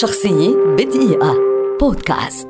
شخصية 0.00 0.56
بدقيقة. 0.78 1.36
بودكاست. 1.80 2.48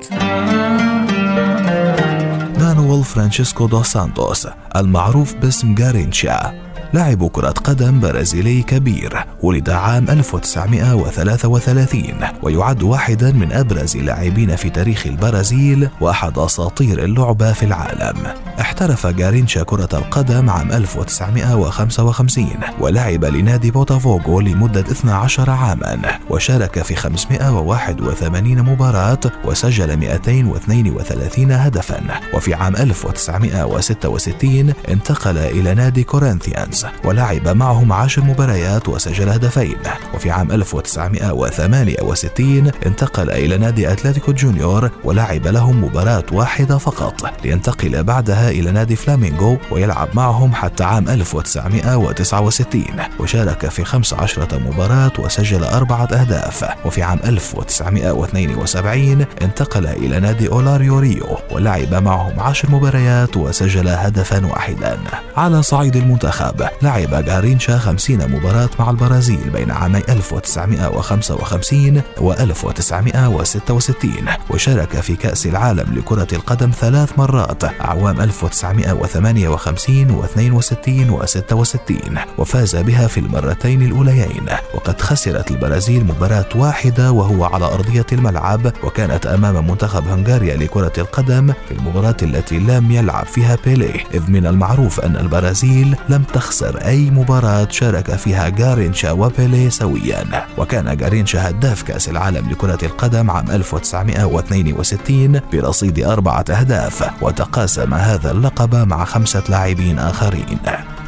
مانويل 2.59 3.05
فرانشيسكو 3.05 3.67
دوس 3.67 3.87
سانتوس 3.87 4.49
المعروف 4.77 5.35
باسم 5.35 5.75
جارينشا. 5.75 6.53
لاعب 6.93 7.29
كرة 7.29 7.51
قدم 7.51 8.01
برازيلي 8.01 8.63
كبير 8.63 9.25
ولد 9.43 9.71
عام 9.71 10.11
1933 10.11 12.03
ويعد 12.43 12.83
واحدا 12.83 13.33
من 13.33 13.53
أبرز 13.53 13.97
اللاعبين 13.97 14.57
في 14.57 14.71
تاريخ 14.71 15.07
البرازيل 15.07 15.89
وأحد 16.01 16.39
أساطير 16.39 17.05
اللعبة 17.05 17.53
في 17.53 17.63
العالم. 17.63 18.17
احترف 18.61 19.07
جارينشا 19.07 19.63
كرة 19.63 19.89
القدم 19.93 20.51
عام 20.51 20.73
1955 20.73 22.47
ولعب 22.81 23.25
لنادي 23.25 23.71
بوتافوغو 23.71 24.41
لمدة 24.41 24.81
12 24.81 25.51
عاما 25.51 25.99
وشارك 26.31 26.83
في 26.83 26.97
581 26.97 28.63
مباراة 28.63 29.21
وسجل 29.45 29.97
232 29.97 31.53
هدفا. 31.53 32.01
وفي 32.35 32.55
عام 32.55 32.77
1966 32.77 34.73
انتقل 34.89 35.39
إلى 35.39 35.75
نادي 35.75 36.05
كورنثيانز 36.05 36.82
ولعب 37.05 37.49
معهم 37.49 37.93
عشر 37.93 38.23
مباريات 38.23 38.89
وسجل 38.89 39.29
هدفين. 39.29 39.77
وفي 40.15 40.31
عام 40.31 40.53
1968 40.53 42.71
انتقل 42.87 43.31
إلى 43.31 43.59
نادي 43.59 43.93
أتلتيكو 43.93 44.33
جونيور 44.33 44.91
ولعب 45.05 45.47
لهم 45.47 45.85
مباراة 45.85 46.25
واحدة 46.33 46.79
فقط. 46.79 47.31
لينتقل 47.45 48.03
بعدها 48.03 48.51
إلى 48.51 48.71
نادي 48.71 48.97
فلامينغو 48.97 49.59
ويلعب 49.71 50.09
معهم 50.15 50.55
حتى 50.55 50.85
عام 50.85 51.09
1969 51.09 52.85
وشارك 53.21 53.69
في 53.69 53.85
15 53.85 54.49
مباراة 54.67 55.13
وسجل 55.19 55.65
أربعة 55.65 56.05
أهداف. 56.05 56.65
وفي 56.85 57.03
عام 57.03 57.19
1972 57.25 59.27
انتقل 59.43 59.87
إلى 59.87 60.21
نادي 60.21 60.49
أولاريو 60.49 60.99
ريو 60.99 61.39
ولعب 61.51 61.95
معهم 61.95 62.41
عشر 62.41 62.71
مباريات 62.71 63.37
وسجل 63.37 63.89
هدفا 63.89 64.47
واحدا. 64.47 64.99
على 65.37 65.63
صعيد 65.63 65.97
المنتخب 65.97 66.63
لعب 66.83 67.25
جارينشا 67.25 67.79
50 67.79 68.17
مباراة 68.33 68.71
مع 68.79 68.91
البرازيل 68.91 69.51
بين 69.51 69.71
عامي 69.71 70.03
1955 70.09 72.03
و 72.21 72.33
1966 72.33 74.13
وشارك 74.51 75.01
في 75.01 75.17
كأس 75.17 75.47
العالم 75.47 75.95
لكرة 75.97 76.27
القدم 76.33 76.71
ثلاث 76.71 77.19
مرات 77.19 77.65
أعوام 77.65 78.21
1958 78.21 80.11
و 80.11 80.25
62 80.25 81.11
و 81.11 81.27
66 81.27 81.99
وفاز 82.39 82.77
بها 82.77 83.07
في 83.07 83.21
المرتين 83.21 83.83
الأوليين 83.83 84.47
وقد 84.75 85.01
خسرت 85.01 85.51
البرازيل 85.51 86.05
مباراة 86.05 86.49
واحدة 86.55 87.13
وهو 87.13 87.45
على 87.45 87.65
أرضية 87.65 88.07
الملعب 88.13 88.73
وكانت 88.85 89.27
أمام 89.27 89.69
منتخب 89.71 90.09
هنغاريا 90.09 90.57
لكرة 90.57 90.93
القدم 90.99 91.53
في 91.69 91.75
المباراة 91.75 92.17
التي 92.23 92.59
لم 92.59 92.91
يلعب 92.93 93.27
فيها 93.27 93.57
بيليه 93.65 94.05
إذ 94.15 94.31
من 94.31 94.47
المعروف 94.47 95.01
أن 95.01 95.17
البرازيل 95.17 95.97
لم 96.09 96.23
تخسر 96.23 96.52
خسر 96.53 96.77
أي 96.87 97.11
مباراة 97.11 97.69
شارك 97.71 98.17
فيها 98.17 98.49
جارينشا 98.49 99.11
وبيلي 99.11 99.71
سويا. 99.71 100.47
وكان 100.59 100.97
جارينشا 100.97 101.49
هداف 101.49 101.83
كأس 101.83 102.09
العالم 102.09 102.51
لكرة 102.51 102.79
القدم 102.83 103.31
عام 103.31 103.51
1962 103.51 105.41
برصيد 105.53 106.01
أربعة 106.05 106.45
أهداف 106.51 107.11
وتقاسم 107.23 107.95
هذا 107.95 108.31
اللقب 108.31 108.75
مع 108.75 109.05
خمسة 109.05 109.43
لاعبين 109.49 109.99
آخرين. 109.99 110.59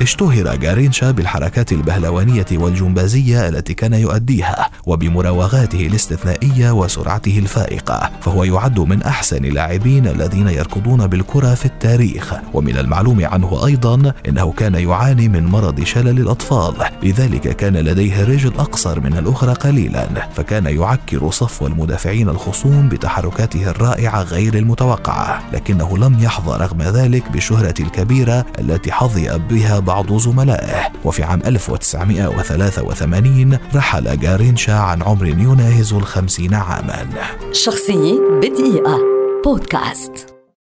اشتهر 0.02 0.56
جارينشا 0.56 1.10
بالحركات 1.10 1.72
البهلوانية 1.72 2.46
والجمبازية 2.52 3.48
التي 3.48 3.74
كان 3.74 3.94
يؤديها 3.94 4.70
وبمراوغاته 4.86 5.86
الاستثنائية 5.86 6.70
وسرعته 6.70 7.38
الفائقة 7.38 8.10
فهو 8.20 8.44
يعد 8.44 8.80
من 8.80 9.02
أحسن 9.02 9.44
اللاعبين 9.44 10.06
الذين 10.06 10.48
يركضون 10.48 11.06
بالكرة 11.06 11.54
في 11.54 11.64
التاريخ. 11.64 12.34
ومن 12.54 12.78
المعلوم 12.78 13.24
عنه 13.24 13.66
أيضا 13.66 14.12
أنه 14.28 14.52
كان 14.52 14.74
يعاني 14.74 15.28
من 15.28 15.46
مرض 15.46 15.84
شلل 15.84 16.20
الأطفال 16.20 16.74
لذلك 17.02 17.56
كان 17.56 17.76
لديه 17.76 18.24
رجل 18.24 18.52
أقصر 18.58 19.00
من 19.00 19.16
الأخرى 19.18 19.52
قليلا 19.52 20.28
فكان 20.36 20.66
يعكر 20.66 21.30
صفو 21.30 21.66
المدافعين 21.66 22.28
الخصوم 22.28 22.88
بتحركاته 22.88 23.70
الرائعة 23.70 24.22
غير 24.22 24.54
المتوقعة. 24.54 25.42
لكنه 25.52 25.98
لم 25.98 26.18
يحظى 26.20 26.58
رغم 26.64 26.82
ذلك 26.82 27.30
بالشهرة 27.30 27.74
الكبيرة 27.80 28.46
التي 28.58 28.92
حظي 28.92 29.38
بها 29.50 29.83
بعض 29.84 30.12
زملائه. 30.12 30.92
وفي 31.04 31.22
عام 31.22 31.42
1983 31.46 33.58
رحل 33.74 34.20
جارينشا 34.20 34.74
عن 34.74 35.02
عمر 35.02 35.26
يناهز 35.26 35.92
الخمسين 35.92 36.54
عاما. 36.54 37.06
شخصية 37.52 38.20
بدقيقة. 38.42 38.98
بودكاست. 39.44 40.33